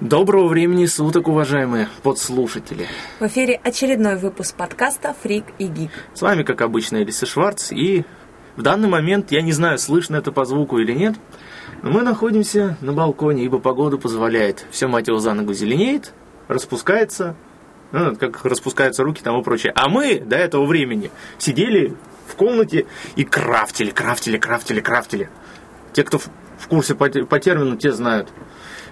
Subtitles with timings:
[0.00, 2.88] Доброго времени суток, уважаемые подслушатели.
[3.20, 5.90] В эфире очередной выпуск подкаста «Фрик и Гик».
[6.14, 8.04] С вами, как обычно, Элиса Шварц, и
[8.56, 11.14] в данный момент, я не знаю, слышно это по звуку или нет,
[11.82, 14.66] но мы находимся на балконе, ибо погода позволяет.
[14.72, 16.12] Все, мать его, за ногу зеленеет,
[16.48, 17.36] распускается,
[17.92, 19.72] ну, как распускаются руки там и прочее.
[19.76, 21.94] А мы до этого времени сидели
[22.26, 25.30] в комнате и крафтили, крафтили, крафтили, крафтили.
[25.92, 26.28] Те, кто в
[26.64, 28.28] в курсе по, по термину, те знают.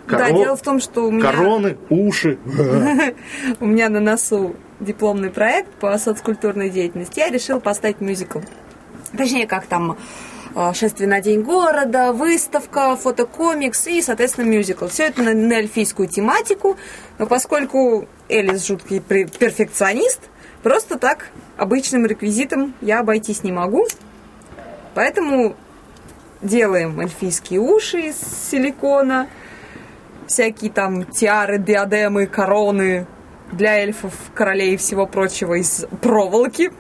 [0.07, 0.19] Коро...
[0.19, 1.31] Да, дело в том, что у меня...
[1.31, 2.39] Короны, уши.
[3.61, 7.21] У меня на носу дипломный проект по соцкультурной деятельности.
[7.21, 8.41] Я решила поставить мюзикл.
[9.17, 9.97] Точнее, как там
[10.55, 14.87] э, шествие на день города, выставка, фотокомикс и, соответственно, мюзикл.
[14.87, 16.77] Все это на, на эльфийскую тематику,
[17.19, 20.21] но поскольку Элис жуткий перфекционист,
[20.63, 23.87] просто так обычным реквизитом я обойтись не могу.
[24.95, 25.57] Поэтому
[26.43, 28.17] делаем эльфийские уши из
[28.51, 29.29] силикона,
[30.27, 33.07] всякие там тиары, диадемы, короны
[33.53, 36.73] для эльфов, королей и всего прочего из проволоки.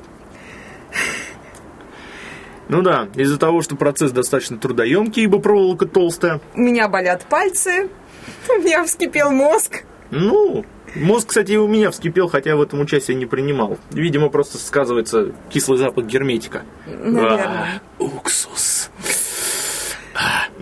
[2.68, 6.40] Ну да, из-за того, что процесс достаточно трудоемкий, ибо проволока толстая.
[6.54, 7.90] У меня болят пальцы,
[8.48, 9.84] у меня вскипел мозг.
[10.10, 13.78] Ну, мозг, кстати, и у меня вскипел, хотя я в этом участие не принимал.
[13.90, 16.62] Видимо, просто сказывается кислый запах герметика.
[16.86, 17.82] Наверное.
[17.98, 18.81] А, уксус.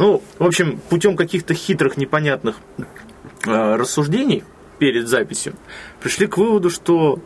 [0.00, 2.56] Ну, в общем, путем каких-то хитрых, непонятных
[3.46, 4.44] э, рассуждений
[4.78, 5.52] перед записью
[6.02, 7.18] пришли к выводу, что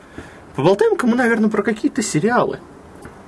[0.56, 2.58] поболтаем-ка мы, наверное, про какие-то сериалы.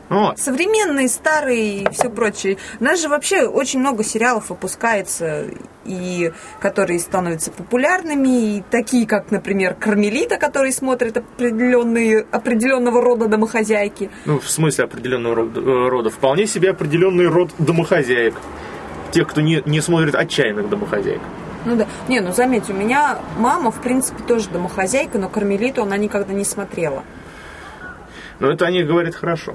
[0.09, 0.41] Вот.
[0.41, 2.59] Современные, старые и все прочее.
[2.81, 5.45] У нас же вообще очень много сериалов выпускается,
[5.85, 14.11] и которые становятся популярными, и такие, как, например, Кармелита, которые смотрят определенные, определенного рода домохозяйки.
[14.25, 15.61] Ну, в смысле определенного рода?
[15.61, 16.11] Э, рода?
[16.11, 18.35] Вполне себе определенный род домохозяек
[19.11, 21.21] тех, кто не, не смотрит отчаянных домохозяек.
[21.65, 21.87] Ну да.
[22.09, 26.45] Не, ну заметь, у меня мама, в принципе, тоже домохозяйка, но Кармелиту она никогда не
[26.45, 27.03] смотрела.
[28.39, 29.55] Ну, это они говорят хорошо.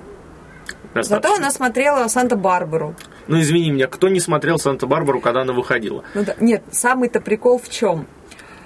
[0.93, 1.15] Достаточно.
[1.15, 2.95] Зато она смотрела Санта-Барбару.
[3.27, 6.03] Ну, извини меня, кто не смотрел Санта-Барбару, когда она выходила?
[6.13, 8.07] Ну да, нет, самый-то прикол в чем?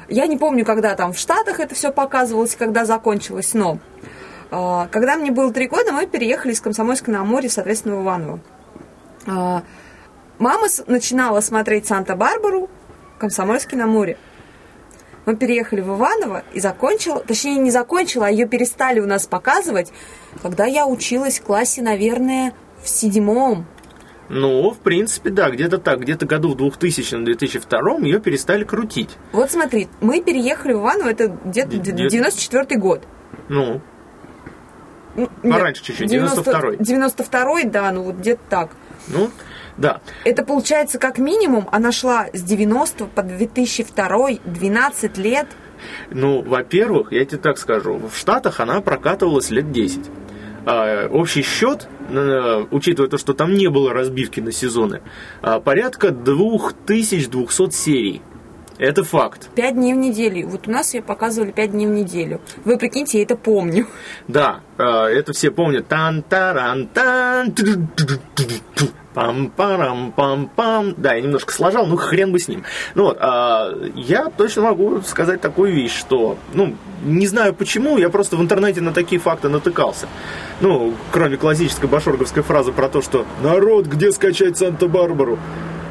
[0.07, 3.79] Я не помню, когда там в Штатах это все показывалось, когда закончилось, но
[4.51, 8.39] э, когда мне было три года, мы переехали из Комсомольска на море, соответственно, в Иваново.
[9.27, 9.61] Э,
[10.37, 12.69] Мама начинала смотреть Санта-Барбару,
[13.19, 14.17] Комсомольский на море.
[15.25, 19.91] Мы переехали в Иваново и закончила, точнее не закончила, а ее перестали у нас показывать,
[20.41, 22.53] когда я училась в классе, наверное,
[22.83, 23.65] в седьмом.
[24.27, 29.11] Ну, в принципе, да, где-то так, где-то году в 2000-2002 ее перестали крутить.
[29.31, 33.03] Вот смотри, мы переехали в Иваново, это где-то 94 год.
[33.49, 33.81] Ну,
[35.15, 36.77] ну Пораньше чуть-чуть, 92-й.
[36.77, 38.71] 92-й, да, ну вот где-то так.
[39.07, 39.29] Ну,
[39.77, 40.01] да.
[40.23, 45.47] Это получается, как минимум, она шла с 90 по 2002, 12 лет.
[46.09, 49.99] Ну, во-первых, я тебе так скажу, в Штатах она прокатывалась лет 10.
[50.65, 51.87] А, общий счет,
[52.71, 55.01] учитывая то, что там не было разбивки на сезоны,
[55.41, 58.21] а, порядка 2200 серий.
[58.77, 59.49] Это факт.
[59.55, 60.47] Пять дней в неделю.
[60.47, 62.41] Вот у нас ее показывали пять дней в неделю.
[62.65, 63.87] Вы прикиньте, я это помню.
[64.27, 65.87] Да, а, это все помнят.
[65.87, 67.53] тан таран тан
[69.15, 70.95] Пам-парам-пам-пам.
[70.97, 72.65] Да, я немножко сложал, ну хрен бы с ним.
[72.95, 76.75] Ну вот, а, я точно могу сказать такую вещь, что, ну,
[77.05, 80.07] не знаю почему, я просто в интернете на такие факты натыкался.
[80.59, 85.39] Ну, кроме классической башорговской фразы про то, что «Народ, где скачать Санта-Барбару?»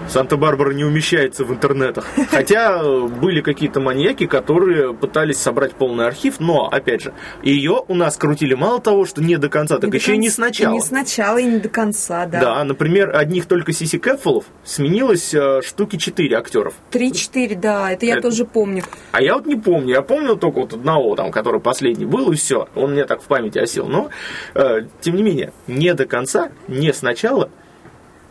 [0.09, 2.07] Санта-Барбара не умещается в интернетах.
[2.31, 7.95] Хотя э, были какие-то маньяки, которые пытались собрать полный архив, но, опять же, ее у
[7.95, 10.75] нас крутили мало того, что не до конца, так не еще и не сначала.
[10.75, 12.41] Не сначала и не до конца, да.
[12.41, 16.75] Да, например, одних только Сиси Кэпфолов сменилось э, штуки 4 актеров.
[16.93, 18.23] 3-4, да, это я это...
[18.23, 18.85] тоже помню.
[19.13, 22.37] А я вот не помню, я помню только вот одного, там, который последний был, и
[22.37, 22.69] все.
[22.75, 23.87] Он мне так в памяти осел.
[23.87, 24.11] Но,
[24.55, 27.51] э, тем не менее, не до конца, не сначала–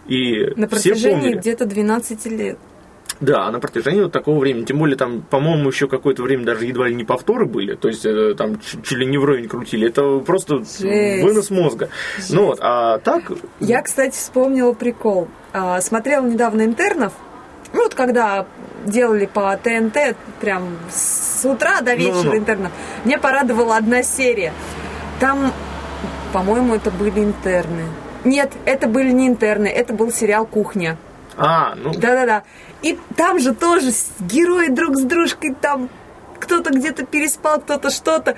[0.07, 2.57] и на протяжении где-то 12 лет.
[3.19, 4.65] Да, на протяжении вот такого времени.
[4.65, 7.75] Тем более, там, по-моему, еще какое-то время даже едва ли не повторы были.
[7.75, 9.87] То есть, э, там чуть ли не вровень крутили.
[9.87, 11.23] Это просто Жесть.
[11.23, 11.89] вынос мозга.
[12.17, 12.33] Жесть.
[12.33, 13.31] Ну вот, а так...
[13.59, 15.29] Я, кстати, вспомнила прикол.
[15.53, 17.13] А, смотрела недавно «Интернов».
[17.71, 18.45] Ну, вот когда
[18.85, 22.37] делали по ТНТ прям с утра до вечера ну, ну.
[22.37, 22.71] интернов.
[23.05, 24.53] Мне порадовала одна серия.
[25.19, 25.53] Там,
[26.33, 27.85] по-моему, это были интерны.
[28.23, 30.97] Нет, это были не интерны, это был сериал «Кухня».
[31.35, 31.93] А, ну...
[31.93, 32.43] Да-да-да.
[32.81, 35.89] И там же тоже герои друг с дружкой, там
[36.39, 38.37] кто-то где-то переспал, кто-то что-то.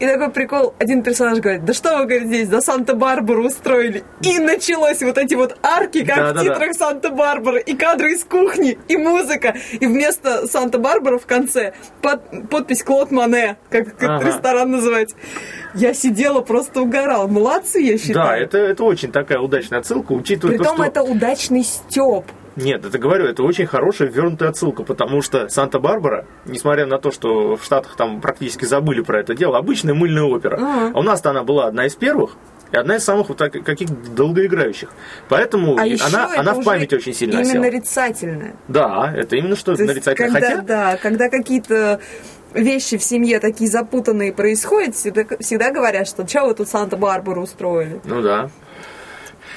[0.00, 4.02] И такой прикол, один персонаж говорит, да что вы, говорит, здесь за Санта-Барбару устроили?
[4.22, 6.54] И началось вот эти вот арки, как Да, в да, да.
[6.54, 9.54] титрах Санта-Барбары, и кадры из кухни, и музыка.
[9.72, 14.26] И вместо Санта-Барбара в конце под- подпись Клод Мане, как, как Ага.
[14.26, 15.14] ресторан называется.
[15.74, 17.28] Я сидела, просто угорала.
[17.28, 18.14] Молодцы, я считаю.
[18.14, 20.90] Да, это, это очень такая удачная отсылка, учитывая Притом то, что...
[20.90, 22.24] это удачный стёб.
[22.56, 27.56] Нет, это говорю, это очень хорошая вернутая отсылка, потому что Санта-Барбара, несмотря на то, что
[27.56, 30.56] в Штатах там практически забыли про это дело, обычная мыльная опера.
[30.56, 30.92] Ага.
[30.94, 32.36] А у нас-то она была одна из первых,
[32.72, 34.90] и одна из самых вот так, каких долгоиграющих.
[35.28, 37.62] Поэтому А она, она в памяти очень сильно Именно осела.
[37.62, 38.54] нарицательное.
[38.68, 40.32] Да, это именно что То есть, нарицательно.
[40.32, 42.00] когда, Хотя, да, когда какие-то
[42.52, 48.00] вещи в семье такие запутанные происходят, всегда, всегда говорят, что что вы тут Санта-Барбару устроили.
[48.04, 48.50] ну да.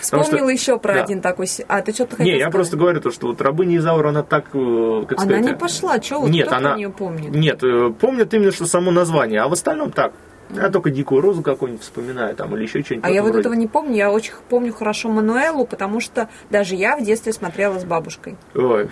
[0.02, 1.04] Что- Вспомнила еще про да.
[1.04, 1.48] один такой...
[1.68, 2.54] А, ты что-то хотел Не, я сказать?
[2.54, 5.46] просто говорю то, что вот рабыня Изаура, она так, э, как Она сказать...
[5.46, 6.70] не э, пошла, что вот Нет, кто она...
[6.72, 7.32] про нее помнит?
[7.32, 10.14] Нет, э, помнят именно, что само название, а в остальном так.
[10.50, 13.06] Я только Дикую Розу какую-нибудь вспоминаю, там, или еще что-нибудь.
[13.06, 13.42] А я вот роде.
[13.42, 17.80] этого не помню, я очень помню хорошо Мануэлу, потому что даже я в детстве смотрела
[17.80, 18.38] с бабушкой.
[18.56, 18.90] Ой,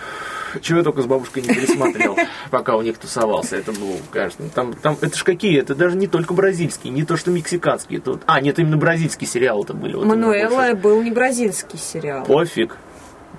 [0.61, 2.17] чего я только с бабушкой не пересматривал,
[2.51, 3.55] пока у них тусовался.
[3.55, 7.15] Это было, конечно, там, там, это ж какие, это даже не только бразильские, не то,
[7.17, 7.99] что мексиканские.
[8.01, 9.95] Тут, а, нет, именно бразильские сериалы это были.
[9.95, 10.05] вот.
[10.05, 12.25] Мануэла был не бразильский сериал.
[12.25, 12.77] Пофиг.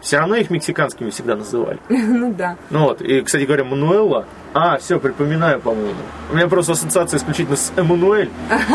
[0.00, 1.78] Все равно их мексиканскими всегда называли.
[1.88, 2.56] Ну да.
[2.70, 4.26] Ну вот, и, кстати говоря, Мануэла,
[4.58, 6.00] а, все, припоминаю, по-моему.
[6.30, 8.30] У меня просто ассоциация исключительно с Эммануэль.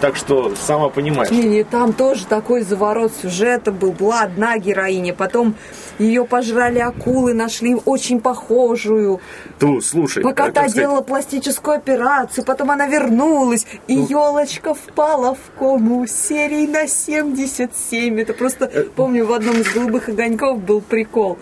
[0.00, 1.30] Так что, сама понимаешь.
[1.30, 3.92] Не, не, там тоже такой заворот сюжета был.
[3.92, 5.54] Была одна героиня, потом
[5.98, 9.20] ее пожрали акулы, нашли очень похожую.
[9.58, 10.22] Ту, слушай.
[10.22, 14.06] Пока э, та сказать, делала пластическую операцию, потом она вернулась, и Ну.
[14.08, 18.18] елочка впала в кому серии на 77.
[18.18, 21.36] Это просто, Э, помню, в одном из голубых огоньков был прикол.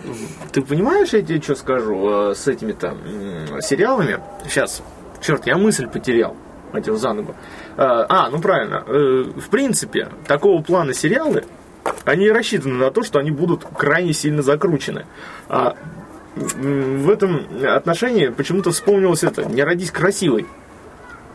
[0.51, 4.19] Ты понимаешь, я тебе что скажу э, с этими там м, сериалами?
[4.45, 4.83] Сейчас,
[5.21, 6.35] черт, я мысль потерял.
[6.73, 7.33] Мать его за ногу.
[7.77, 8.83] Э, А, ну правильно.
[8.85, 11.45] Э, В принципе, такого плана сериалы,
[12.03, 15.05] они рассчитаны на то, что они будут крайне сильно закручены.
[15.47, 15.75] А
[16.35, 20.45] в этом отношении почему-то вспомнилось это «Не родись красивой».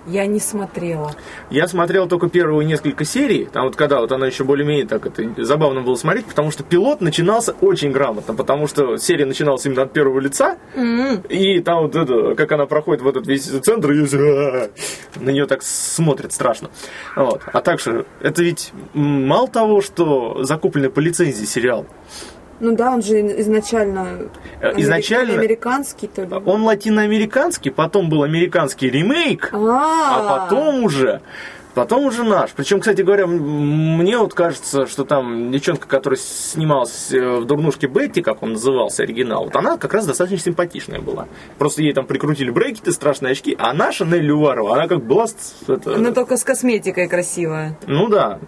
[0.06, 1.12] Я не смотрела.
[1.50, 5.24] Я смотрел только первые несколько серий, там вот когда вот она еще более-менее так это
[5.42, 9.92] забавно было смотреть, потому что пилот начинался очень грамотно, потому что серия начиналась именно от
[9.92, 10.58] первого лица,
[11.28, 13.96] и там вот это, как она проходит в этот весь центр, и
[15.20, 16.70] на нее так смотрит страшно.
[17.16, 17.40] Вот.
[17.52, 21.86] А также, это ведь мало того, что закупленный по лицензии сериал,
[22.60, 24.18] Ну да, он же изначально...
[24.60, 26.28] Э, изначально- амери- Американский, то ли.
[26.46, 31.20] он латиноамериканский, потом был американский ремейк, а А, потом уже
[31.74, 32.50] Потом уже наш.
[32.52, 38.22] Причем, кстати говоря, мне вот кажется, что там девчонка, которая снималась э, в «Дурнушке Бетти»,
[38.22, 41.26] как он назывался, оригинал, вот она как раз достаточно симпатичная была.
[41.58, 45.26] Просто ей там прикрутили брекеты, страшные очки, а наша Нелли Уварова, она как была...
[45.66, 47.76] это, Она только с косметикой красивая.
[47.86, 48.38] ну да,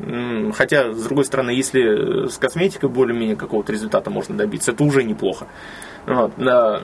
[0.55, 5.47] хотя, с другой стороны, если с косметикой более-менее какого-то результата можно добиться, это уже неплохо.
[6.07, 6.83] Вот, да.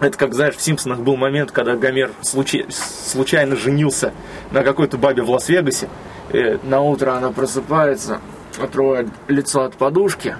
[0.00, 4.12] Это как, знаешь, в «Симпсонах» был момент, когда Гомер случай- случайно женился
[4.50, 5.88] на какой-то бабе в Лас-Вегасе.
[6.32, 8.20] И на утро она просыпается,
[8.60, 10.36] отрывает лицо от подушки,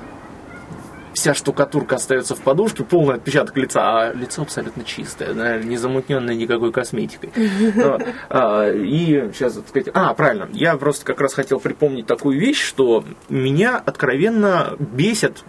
[1.15, 6.35] вся штукатурка остается в подушке, полный отпечаток лица, а лицо абсолютно чистое, да, не замутненное
[6.35, 7.33] никакой косметикой.
[7.75, 8.03] Вот.
[8.29, 12.63] А, И сейчас, так сказать, а, правильно, я просто как раз хотел припомнить такую вещь,
[12.63, 15.43] что меня откровенно бесят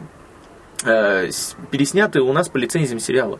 [0.86, 1.30] э,
[1.71, 3.39] переснятые у нас по лицензиям сериалы.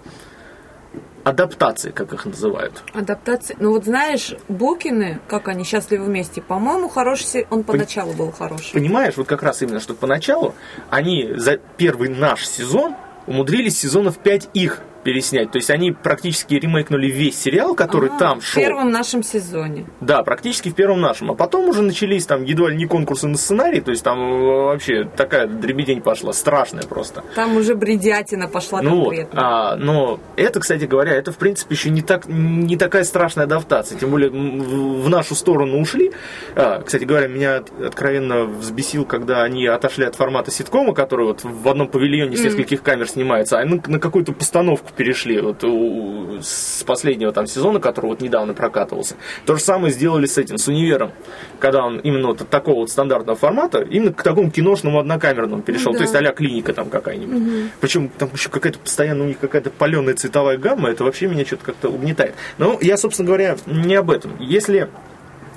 [1.28, 2.84] Адаптации, как их называют.
[2.94, 3.58] Адаптация.
[3.60, 7.46] Ну вот знаешь, Букины, как они счастливы вместе, по-моему, хороший.
[7.50, 8.72] Он поначалу был хороший.
[8.72, 10.56] Понимаешь, вот как раз именно, что поначалу
[10.90, 15.52] они за первый наш сезон умудрились сезонов 5 их переснять.
[15.52, 18.62] То есть они практически ремейкнули весь сериал, который А, там В шел.
[18.62, 19.86] первом нашем сезоне.
[20.02, 21.32] Да, практически в первом нашем.
[21.32, 23.80] А потом уже начались там едва ли не конкурсы на сценарий.
[23.80, 27.24] То есть там э, вообще такая дребедень пошла, страшная просто.
[27.36, 29.42] Там уже бредятина пошла Ну вот, конкретно.
[29.72, 33.98] а, но это, кстати говоря, это в принципе еще не, так, не такая страшная адаптация.
[33.98, 36.12] Тем более в, в нашу сторону ушли.
[36.58, 41.46] А, кстати говоря, меня от- откровенно взбесил, когда они отошли от формата ситкома, который вот
[41.46, 46.40] в одном павильоне с нескольких камер снимается, а на, на какую-то постановку перешли вот у-
[46.42, 49.16] с последнего там сезона, который вот недавно прокатывался.
[49.46, 51.12] То же самое сделали с этим, с универом,
[51.60, 55.92] когда он именно вот от такого вот стандартного формата, именно к такому киношному однокамерному перешел.
[55.94, 56.20] Ну То есть да.
[56.20, 57.72] а клиника там какая-нибудь.
[57.80, 61.66] Причем там еще какая-то постоянно у них какая-то паленая цветовая гамма, это вообще меня что-то
[61.66, 62.36] как-то угнетает.
[62.58, 64.36] Но я, собственно говоря, не об этом.
[64.40, 64.90] Если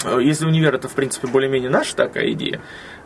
[0.05, 2.61] э, если универ это, в принципе, более-менее наша такая идея,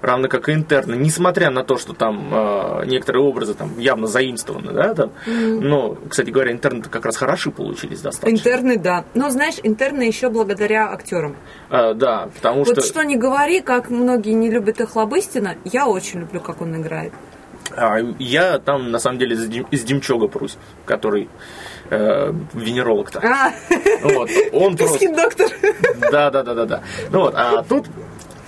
[0.06, 4.73] равно как и интерны, несмотря на то, что там э, некоторые образы там явно заимствованы,
[4.73, 5.61] да, там, mm-hmm.
[5.61, 8.37] но, кстати говоря, интерны как раз хороши получились достаточно.
[8.37, 9.04] Интерны, да.
[9.14, 11.37] Но, знаешь, интерны еще благодаря актерам.
[11.70, 12.75] А, да, потому вот что...
[12.76, 16.76] Вот что не говори, как многие не любят их Лобыстина, я очень люблю, как он
[16.80, 17.12] играет.
[17.76, 19.37] А, я там, на самом деле,
[19.70, 21.28] из Демчога прусь, который
[21.90, 23.20] э, венеролог-то.
[23.20, 23.52] А,
[24.02, 25.14] вот, он просто...
[25.14, 25.50] доктор.
[26.11, 26.82] Да, да, да, да, да.
[27.11, 27.90] Ну вот, а тут э,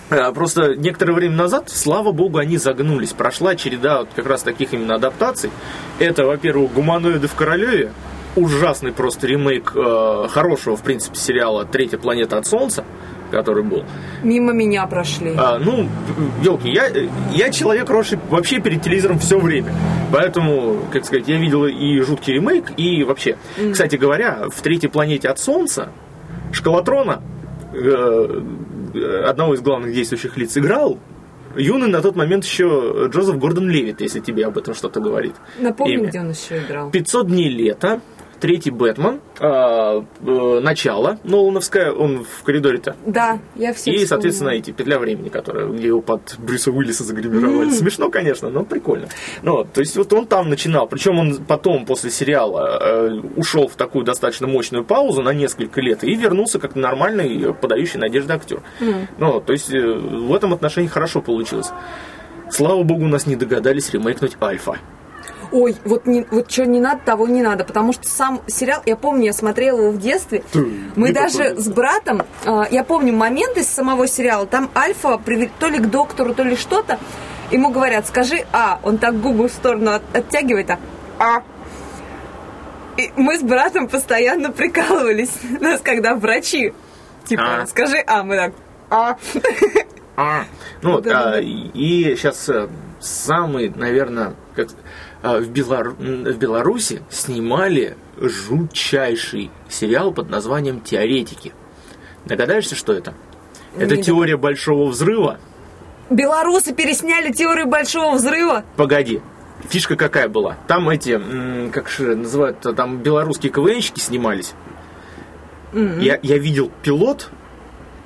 [0.08, 3.12] Просто некоторое время назад, слава богу, они загнулись.
[3.12, 5.50] Прошла череда вот как раз таких именно адаптаций.
[5.98, 7.92] Это, во-первых, «Гуманоиды в Королеве»,
[8.36, 12.84] ужасный просто ремейк э, хорошего, в принципе, сериала «Третья планета от Солнца»,
[13.30, 13.84] который был.
[14.22, 15.34] Мимо меня прошли.
[15.36, 15.88] А, ну,
[16.42, 16.88] елки, я,
[17.32, 19.72] я человек, росший вообще перед телевизором все время.
[20.12, 23.36] Поэтому, как сказать, я видел и жуткий ремейк, и вообще.
[23.56, 23.72] Mm.
[23.72, 25.88] Кстати говоря, в третьей планете от Солнца
[26.52, 27.22] Шкалатрона,
[27.72, 28.42] э,
[29.02, 30.98] одного из главных действующих лиц, играл
[31.56, 35.34] юный на тот момент еще Джозеф Гордон Левит, если тебе об этом что-то говорит.
[35.58, 36.08] Напомни, Имя.
[36.08, 36.90] где он еще играл.
[36.90, 38.00] 500 дней лета
[38.40, 42.96] третий Бэтмен, э, э, начало Нолановское, он в коридоре-то.
[43.06, 47.68] Да, я все И, соответственно, эти петля времени, которая где его под Брюса Уиллиса загримировали.
[47.68, 47.72] Mm.
[47.72, 49.08] Смешно, конечно, но прикольно.
[49.42, 53.74] Ну, то есть вот он там начинал, причем он потом, после сериала, э, ушел в
[53.74, 58.60] такую достаточно мощную паузу на несколько лет и вернулся как нормальный, подающий надежды актер.
[58.80, 59.06] Mm.
[59.18, 61.70] Ну, то есть э, в этом отношении хорошо получилось.
[62.50, 64.78] Слава богу, у нас не догадались ремейкнуть Альфа
[65.56, 67.64] ой, вот, не, вот что не надо, того не надо.
[67.64, 70.42] Потому что сам сериал, я помню, я смотрела его в детстве.
[70.96, 75.20] Мы даже с братом, э, я помню момент из самого сериала, там Альфа
[75.58, 76.98] то ли к доктору, то ли что-то.
[77.50, 78.80] Ему говорят, скажи А.
[78.82, 80.78] Он так губы в сторону от, оттягивает, а
[81.18, 81.42] А.
[82.96, 85.30] И мы с братом постоянно прикалывались.
[85.60, 86.74] Нас когда врачи,
[87.24, 87.66] типа, а.
[87.66, 88.52] скажи А, мы так,
[88.90, 89.16] А.
[90.16, 90.44] А.
[90.82, 92.68] Ну вот, а, и сейчас э,
[93.00, 94.72] самый, наверное, как а,
[95.34, 95.90] в, Белор...
[95.90, 101.52] в Беларуси снимали жутчайший сериал под названием «Теоретики».
[102.24, 103.14] Догадаешься, что это?
[103.78, 105.38] Это Не теория большого взрыва.
[106.10, 108.64] Белорусы пересняли теорию большого взрыва?
[108.76, 109.20] Погоди.
[109.68, 110.56] Фишка какая была?
[110.66, 111.20] Там эти,
[111.70, 114.54] как же называют, там белорусские КВНщики снимались.
[115.72, 116.02] Mm-hmm.
[116.02, 117.30] Я, я видел пилот,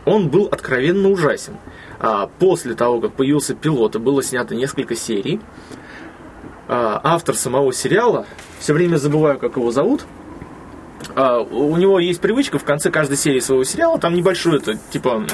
[0.04, 1.56] он был откровенно ужасен.
[1.98, 5.79] А после того, как появился пилот, и было снято несколько серий, а,
[6.72, 8.26] автор самого сериала,
[8.58, 10.19] все время забываю, как его зовут, а,
[11.16, 15.24] у него есть привычка в конце каждой серии своего сериала, там небольшой, это, типа,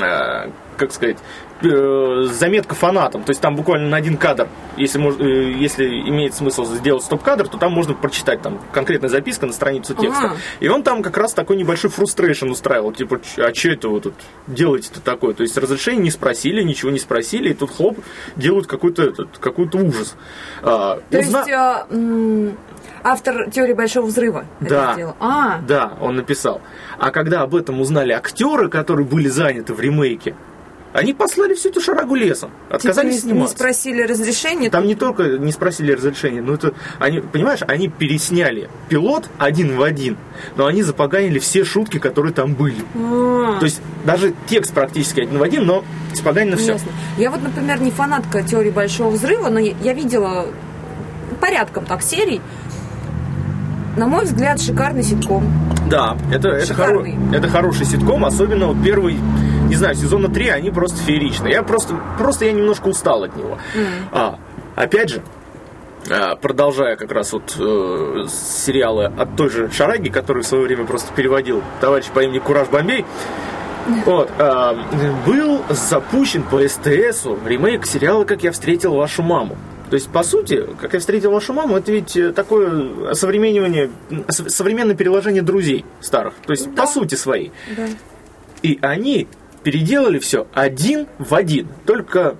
[0.00, 1.18] а, как сказать,
[1.62, 3.24] э, заметка фанатам.
[3.24, 7.58] То есть там буквально на один кадр, если, э, если имеет смысл сделать стоп-кадр, то
[7.58, 10.26] там можно прочитать там конкретная записка на страницу текста.
[10.26, 10.36] Ага.
[10.60, 12.92] И он там как раз такой небольшой frustration устраивал.
[12.92, 14.14] Типа, а что это вы тут
[14.46, 15.34] делаете-то такое?
[15.34, 17.98] То есть разрешение не спросили, ничего не спросили, и тут хлоп,
[18.36, 20.14] делают какой-то какой-то ужас.
[20.62, 21.44] А, то узна...
[21.90, 22.58] есть...
[23.02, 25.16] А, автор теории большого взрыва да, это сделал.
[25.20, 25.60] А.
[25.66, 26.60] Да, он написал.
[26.98, 30.34] А когда об этом узнали актеры, которые были заняты в ремейке,
[30.96, 32.50] они послали всю эту шарагу лесом.
[32.70, 33.54] Отказались типа не, сниматься.
[33.54, 34.70] Не спросили разрешения?
[34.70, 39.82] Там не только не спросили разрешения, но это, они, понимаешь, они пересняли пилот один в
[39.82, 40.16] один,
[40.56, 42.80] но они запоганили все шутки, которые там были.
[42.94, 43.58] А-а-а.
[43.58, 45.84] То есть даже текст практически один в один, но
[46.14, 46.72] испоганено все.
[46.72, 46.90] Ясно.
[47.18, 50.46] Я вот, например, не фанатка теории Большого Взрыва, но я видела
[51.42, 52.40] порядком так серий,
[53.96, 55.44] на мой взгляд, шикарный ситком.
[55.88, 59.16] Да, это, это, хоро, это хороший ситком, особенно вот первый,
[59.68, 61.48] не знаю, сезона 3, они просто фееричны.
[61.48, 63.58] Я просто, просто я немножко устал от него.
[63.74, 63.86] Mm.
[64.12, 64.38] А,
[64.74, 65.22] опять же,
[66.10, 70.84] а, продолжая как раз вот э, сериалы от той же Шараги, который в свое время
[70.84, 73.04] просто переводил товарищ по имени Кураж Бомбей,
[74.04, 74.74] вот, э,
[75.24, 79.56] был запущен по СТСу ремейк сериала «Как я встретил вашу маму».
[79.90, 83.90] То есть, по сути, как я встретил вашу маму, это ведь э, такое современное,
[84.28, 86.34] современное переложение друзей старых.
[86.44, 86.82] То есть, да.
[86.82, 87.50] по сути, свои.
[87.76, 87.86] Да.
[88.62, 89.28] И они
[89.62, 91.68] переделали все один в один.
[91.84, 92.36] Только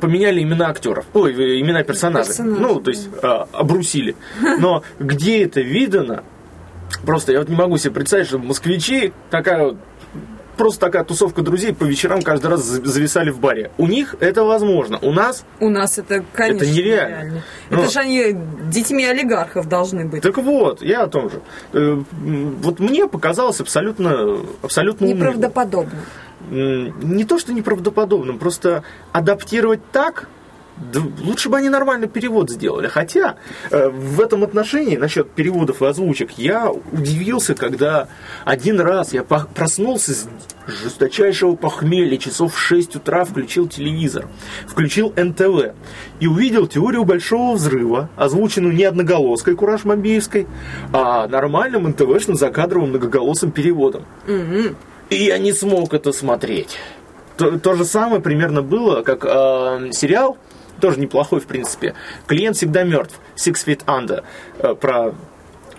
[0.00, 2.28] поменяли имена актеров, ой, э, имена персонажей.
[2.28, 3.48] Персонажи, ну, то есть да.
[3.52, 4.14] обрусили.
[4.58, 6.22] Но где это видано?
[7.04, 9.76] Просто я вот не могу себе представить, что москвичи такая вот
[10.56, 13.70] просто такая тусовка друзей по вечерам каждый раз зависали в баре.
[13.78, 14.98] У них это возможно.
[15.02, 15.44] У нас...
[15.60, 17.16] У нас это, конечно, это нереально.
[17.16, 17.42] нереально.
[17.70, 17.82] Но...
[17.82, 18.36] Это же они
[18.70, 20.22] детьми олигархов должны быть.
[20.22, 21.40] Так вот, я о том же.
[21.72, 26.00] Э, вот мне показалось абсолютно, абсолютно Неправдоподобно.
[26.50, 30.28] Не то, что неправдоподобным, просто адаптировать так,
[30.76, 32.86] Да лучше бы они нормальный перевод сделали.
[32.86, 33.36] Хотя
[33.70, 38.08] э, в этом отношении, насчет переводов и озвучек, я удивился, когда
[38.44, 40.28] один раз я проснулся с
[40.66, 44.28] жесточайшего похмелья, часов в 6 утра включил телевизор,
[44.66, 45.74] включил НТВ
[46.20, 50.46] и увидел теорию большого взрыва, озвученную не одноголоской Кураж Мобиевской,
[50.92, 54.04] а нормальным НТВшным закадровым многоголосым переводом.
[54.26, 54.74] Mm-hmm.
[55.10, 56.78] И я не смог это смотреть.
[57.36, 60.36] То, то же самое примерно было, как э, сериал
[60.80, 61.94] тоже неплохой, в принципе.
[62.26, 63.18] Клиент всегда мертв.
[63.36, 64.24] Six Feet Under.
[64.58, 65.14] Э, про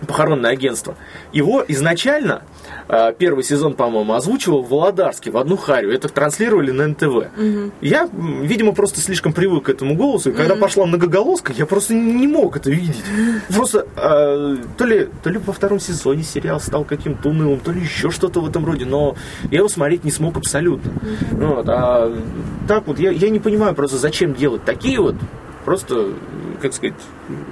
[0.05, 0.95] похоронное агентство.
[1.31, 2.43] Его изначально
[2.87, 5.91] а, первый сезон, по-моему, озвучивал Володарский в одну харю.
[5.91, 7.03] Это транслировали на НТВ.
[7.05, 7.71] Угу.
[7.81, 10.29] Я, видимо, просто слишком привык к этому голосу.
[10.29, 10.61] И когда угу.
[10.61, 13.03] пошла многоголоска, я просто не мог это видеть.
[13.49, 17.81] Просто э, то, ли, то ли во втором сезоне сериал стал каким-то унылым, то ли
[17.81, 18.85] еще что-то в этом роде.
[18.85, 19.15] Но
[19.51, 20.91] я его смотреть не смог абсолютно.
[21.31, 21.45] Угу.
[21.45, 22.13] Вот, а
[22.67, 25.15] так вот, я, я не понимаю просто, зачем делать такие вот
[25.67, 26.13] просто,
[26.61, 26.95] как сказать,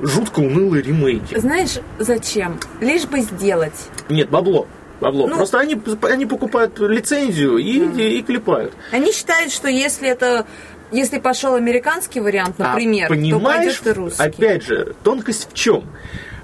[0.02, 1.38] жутко унылые ремейки.
[1.38, 2.60] Знаешь, зачем?
[2.82, 3.90] Лишь бы сделать.
[4.10, 4.68] Нет, бабло
[5.00, 5.28] бабло.
[5.28, 8.02] Ну, Просто они, они покупают лицензию и, mm.
[8.02, 8.74] и, и клепают.
[8.92, 10.46] Они считают, что если это
[10.92, 14.24] если пошел американский вариант, а например, а, понимаешь, то пойдет и русский.
[14.24, 15.84] Опять же, тонкость в чем?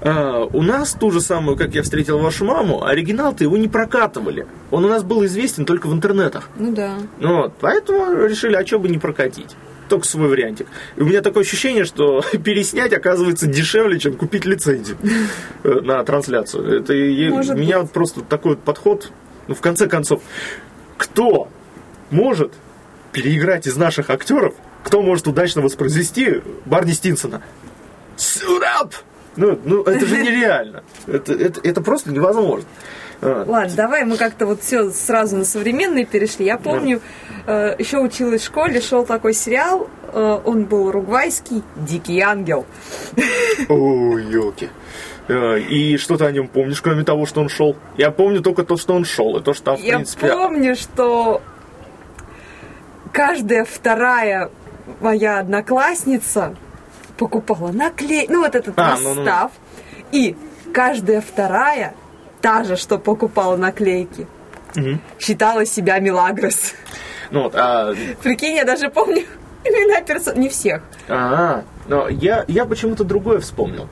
[0.00, 4.48] Uh, у нас ту же самую, как я встретил вашу маму, оригинал-то его не прокатывали.
[4.72, 6.48] Он у нас был известен только в интернетах.
[6.56, 6.96] Ну да.
[7.20, 9.54] Вот, поэтому решили, а что бы не прокатить
[9.92, 10.68] только свой вариантик.
[10.96, 14.96] И у меня такое ощущение, что переснять оказывается дешевле, чем купить лицензию
[15.64, 16.80] э, на трансляцию.
[16.80, 16.94] Это
[17.30, 17.88] Может меня быть.
[17.88, 19.12] вот просто такой вот подход,
[19.48, 20.22] ну, в конце концов,
[20.96, 21.48] кто
[22.10, 22.54] может
[23.12, 27.42] переиграть из наших актеров, кто может удачно воспроизвести Барни Стинсона?
[28.16, 28.94] Сурап!
[29.36, 30.82] Ну, ну, это же нереально.
[31.06, 32.66] Это, это, это просто невозможно.
[33.22, 36.44] Ладно, давай мы как-то вот все сразу на современные перешли.
[36.44, 37.00] Я помню,
[37.46, 42.66] э, еще училась в школе, шел такой сериал, э, он был уругвайский, «Дикий ангел».
[43.68, 44.70] О, елки.
[45.28, 47.76] Э, и что ты о нем помнишь, кроме того, что он шел?
[47.96, 50.26] Я помню только то, что он шел, и то, что там, в Я принципе...
[50.26, 51.40] Я помню, что
[53.12, 54.50] каждая вторая
[55.00, 56.56] моя одноклассница
[57.22, 60.06] покупала наклей, ну вот этот а, расстав, ну, ну.
[60.10, 60.36] и
[60.74, 61.94] каждая вторая
[62.40, 64.26] та же, что покупала наклейки.
[64.76, 64.98] Угу.
[65.20, 66.74] Считала себя Милагрос.
[67.30, 67.94] Ну вот, а...
[68.22, 69.22] Прикинь, я даже помню
[69.64, 70.34] имена персон...
[70.40, 70.82] Не всех.
[71.08, 73.88] А, но я, я почему-то другое вспомнил.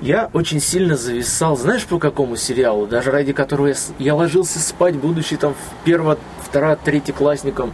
[0.00, 4.96] Я очень сильно зависал, знаешь, по какому сериалу, даже ради которого я, я ложился спать,
[4.96, 7.72] будучи там в перво, второ, третьеклассником,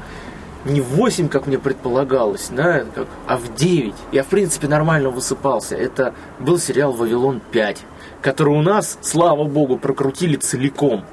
[0.65, 3.95] не в 8, как мне предполагалось, да, как, а в 9.
[4.13, 5.77] Я, в принципе, нормально высыпался.
[5.77, 7.79] Это был сериал «Вавилон 5»
[8.21, 11.05] который у нас, слава богу, прокрутили целиком.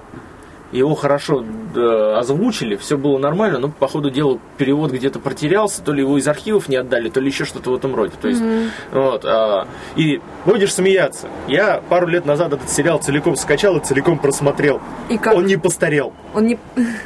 [0.71, 5.93] Его хорошо э, озвучили, все было нормально, но по ходу дела перевод где-то потерялся, то
[5.93, 8.13] ли его из архивов не отдали, то ли еще что-то в этом роде.
[8.21, 8.69] То есть, mm-hmm.
[8.91, 11.29] вот, а, и будешь смеяться.
[11.47, 14.81] Я пару лет назад этот сериал целиком скачал и целиком просмотрел.
[15.09, 15.35] И как?
[15.35, 16.13] Он не постарел.
[16.33, 16.59] Он не...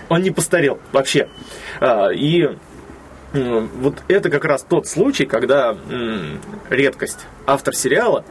[0.09, 1.29] Он не постарел вообще.
[1.79, 2.49] А, и
[3.33, 7.19] вот это как раз тот случай, когда м, редкость.
[7.45, 8.25] Автор сериала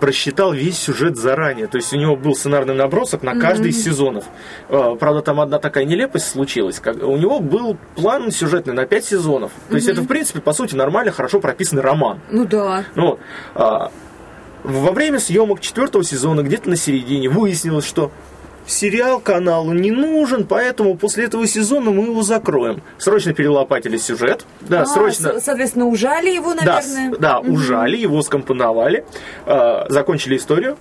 [0.00, 1.66] просчитал весь сюжет заранее.
[1.66, 3.74] То есть у него был сценарный набросок на каждый mm-hmm.
[3.74, 4.24] из сезонов.
[4.68, 6.80] А, правда, там одна такая нелепость случилась.
[6.80, 9.52] Как, у него был план сюжетный на 5 сезонов.
[9.52, 9.76] То mm-hmm.
[9.76, 12.20] есть это, в принципе, по сути, нормально, хорошо прописанный роман.
[12.30, 12.84] Ну да.
[12.96, 13.18] Ну,
[13.54, 13.92] а,
[14.64, 18.10] во время съемок четвертого сезона, где-то на середине, выяснилось, что
[18.66, 22.82] сериал каналу не нужен, поэтому после этого сезона мы его закроем.
[22.98, 24.44] Срочно перелопатили сюжет.
[24.60, 25.40] Да, а, срочно.
[25.40, 27.10] Соответственно, ужали его, наверное.
[27.10, 27.54] Да, да угу.
[27.54, 29.04] ужали, его скомпоновали,
[29.46, 30.76] э, закончили историю.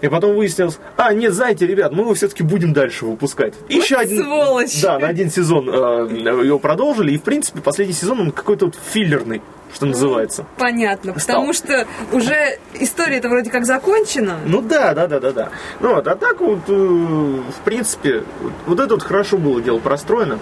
[0.00, 3.54] И потом выяснилось, а, нет, знаете, ребят, мы его все-таки будем дальше выпускать.
[3.58, 4.22] Вот Еще один.
[4.22, 4.82] Сволочь.
[4.82, 7.12] Да, на один сезон э, его продолжили.
[7.12, 9.40] И, в принципе, последний сезон он какой-то вот филлерный
[9.72, 10.46] что называется.
[10.56, 11.36] Понятно, Стал.
[11.36, 14.38] потому что уже история это вроде как закончена.
[14.46, 15.48] Ну да, да, да, да, да.
[15.80, 18.24] Ну вот, а так вот, э, в принципе,
[18.66, 20.38] вот это вот хорошо было дело простроено.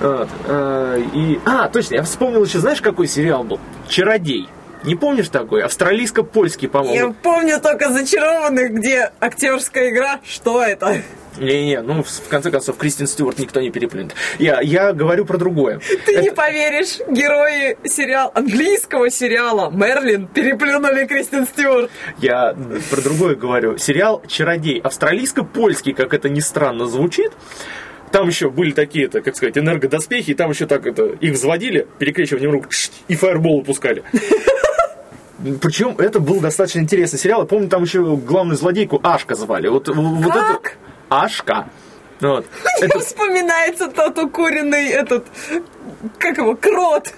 [0.00, 3.58] Вот, э, и, а, точно, я вспомнил еще, знаешь, какой сериал был?
[3.88, 4.48] «Чародей».
[4.84, 5.62] Не помнишь такой?
[5.62, 7.08] Австралийско-польский, по-моему.
[7.08, 10.20] Я помню только «Зачарованных», где актерская игра.
[10.24, 11.02] Что это?
[11.38, 14.14] Не-не, ну, в конце концов, Кристин Стюарт никто не переплюнет.
[14.38, 15.80] Я, я говорю про другое.
[16.04, 16.22] Ты Это...
[16.22, 21.90] не поверишь, герои сериала, английского сериала Мерлин переплюнули Кристин Стюарт.
[22.18, 22.56] Я
[22.90, 23.78] про другое говорю.
[23.78, 27.32] Сериал «Чародей» австралийско-польский, как это ни странно звучит,
[28.10, 32.50] там еще были такие-то, как сказать, энергодоспехи, и там еще так это, их взводили, перекрещиванием
[32.50, 32.68] рук,
[33.06, 34.02] и фаербол пускали.
[35.60, 37.42] Причем это был достаточно интересный сериал.
[37.42, 39.68] Я помню, там еще главную злодейку Ашка звали.
[39.68, 40.60] Вот, вот это
[41.08, 41.68] Ашка.
[42.20, 42.46] Вот.
[42.80, 42.98] Мне это...
[42.98, 45.26] вспоминается тот укуренный этот,
[46.18, 47.12] как его, крот.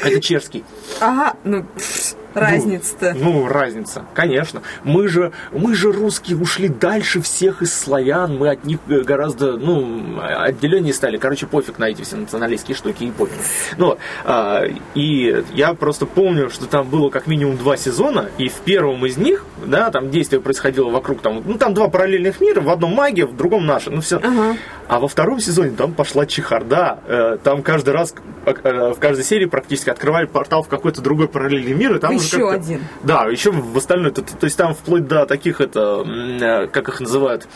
[0.00, 0.64] Это чешский.
[1.00, 3.14] Ага, ну, пф, разница-то.
[3.18, 4.62] Ну, разница, конечно.
[4.84, 9.56] Мы же, мы же русские ушли дальше всех из славян, мы от них э, гораздо,
[9.56, 11.16] ну, отделеннее стали.
[11.16, 13.38] Короче, пофиг на эти все националистские штуки и пофиг.
[13.76, 14.64] Ну, а,
[14.94, 19.16] и я просто помню, что там было как минимум два сезона, и в первом из
[19.16, 23.26] них, да, там действие происходило вокруг, там, ну, там два параллельных мира, в одном магия,
[23.26, 24.16] в другом наша, ну, все.
[24.16, 24.56] Ага.
[24.92, 26.98] А во втором сезоне там пошла чехарда.
[27.06, 31.72] Э, Там каждый раз, э, в каждой серии практически открывали портал в какой-то другой параллельный
[31.72, 31.96] мир.
[31.96, 32.80] И там уже Еще как-то- один.
[33.02, 34.10] Да, еще в остальное.
[34.10, 37.48] То, то есть там вплоть до таких, это, э, как их называют,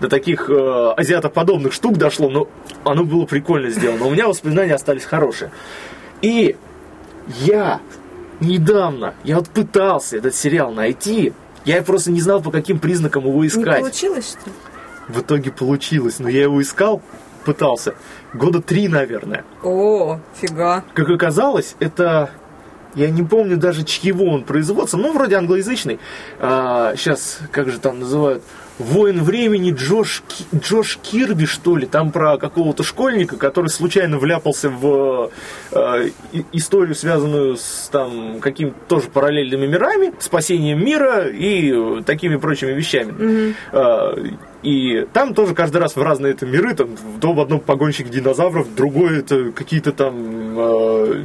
[0.00, 2.28] до таких э, азиатоподобных штук дошло.
[2.28, 2.48] Но
[2.82, 4.06] оно было прикольно сделано.
[4.06, 5.52] У меня воспоминания остались хорошие.
[6.22, 6.56] И
[7.38, 7.80] я
[8.40, 11.32] недавно, я вот пытался этот сериал найти,
[11.64, 13.80] я просто не знал, по каким признакам его Не искать.
[13.80, 14.56] получилось, что ли?
[15.10, 17.02] В итоге получилось, но я его искал,
[17.44, 17.94] пытался,
[18.32, 19.44] года три, наверное.
[19.62, 20.84] О, фига.
[20.94, 22.30] Как оказалось, это...
[22.94, 25.98] Я не помню даже, чьего он производства, ну, вроде англоязычный.
[26.38, 28.42] сейчас, как же там называют?
[28.80, 30.22] Воин времени Джош,
[30.54, 35.30] Джош Кирби, что ли, там про какого-то школьника, который случайно вляпался в
[35.72, 36.10] э,
[36.52, 43.54] историю, связанную с там какими-то тоже параллельными мирами, спасением мира и такими прочими вещами.
[43.72, 44.14] Э,
[44.62, 49.18] и там тоже каждый раз в разные это миры, там в одном погонщик динозавров, другой
[49.18, 51.22] это какие-то там э,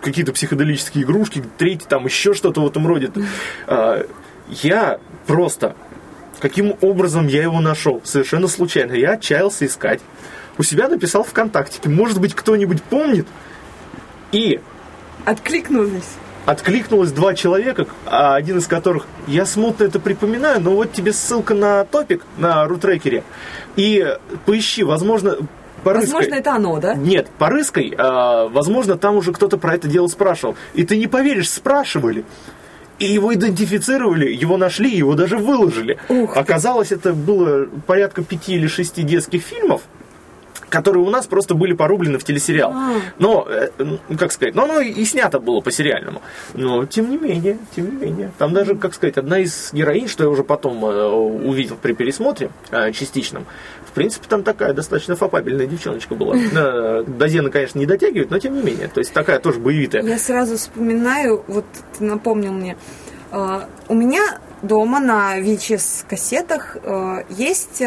[0.00, 3.10] какие-то психоделические игрушки, третий там еще что-то в этом роде.
[3.66, 4.04] Э,
[4.48, 5.74] я просто
[6.40, 8.00] каким образом я его нашел?
[8.04, 8.92] Совершенно случайно.
[8.92, 10.00] Я отчаялся искать.
[10.58, 11.88] У себя написал ВКонтакте.
[11.88, 13.26] Может быть, кто-нибудь помнит?
[14.32, 14.60] И
[15.24, 16.08] Откликнулись.
[16.46, 21.54] откликнулось два человека, а один из которых, я смутно это припоминаю, но вот тебе ссылка
[21.54, 23.22] на топик на рутрекере.
[23.76, 25.36] И поищи, возможно,
[25.84, 26.12] порыскай.
[26.12, 26.94] Возможно, это оно, да?
[26.94, 30.56] Нет, порыскай, а, возможно, там уже кто-то про это дело спрашивал.
[30.74, 32.24] И ты не поверишь, спрашивали.
[32.98, 35.98] И его идентифицировали, его нашли, его даже выложили.
[36.10, 36.36] Ух.
[36.36, 39.80] Оказалось, это было порядка пяти или шести детских фильмов,
[40.70, 42.72] которые у нас просто были порублены в телесериал.
[42.72, 42.92] А.
[43.18, 46.22] Но, э, ну, как сказать, но оно и снято было по сериальному.
[46.54, 48.32] Но, тем не менее, тем не менее.
[48.38, 52.50] Там даже, как сказать, одна из героинь, что я уже потом э, увидел при пересмотре
[52.70, 53.46] э, частичном,
[53.90, 56.36] в принципе, там такая достаточно фапабельная девчоночка была.
[56.36, 58.88] Э, До Зены, конечно, не дотягивает, но тем не менее.
[58.88, 60.02] То есть такая тоже боевитая.
[60.02, 61.64] Я сразу вспоминаю, вот
[61.98, 62.76] ты напомнил мне,
[63.32, 64.22] э, у меня
[64.62, 67.82] дома на VHS-кассетах э, есть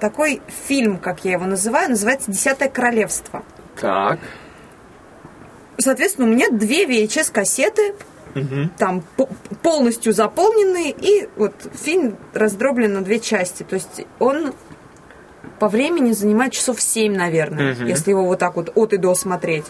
[0.00, 3.42] такой фильм, как я его называю, называется «Десятое королевство».
[3.80, 4.18] Так.
[5.78, 7.94] Соответственно, у меня две VHS-кассеты,
[8.34, 8.70] Мгм.
[8.78, 9.28] там по-
[9.62, 13.62] полностью заполненные, и вот фильм раздроблен на две части.
[13.64, 14.54] То есть он
[15.58, 17.86] по времени занимает часов 7, наверное, Мгм.
[17.86, 19.66] если его вот так вот от и до смотреть.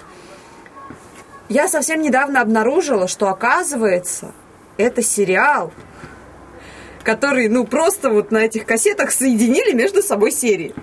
[1.49, 4.33] Я совсем недавно обнаружила, что оказывается,
[4.77, 5.73] это сериал,
[7.05, 10.75] который, ну, просто вот на этих кассетах соединили между собой серии.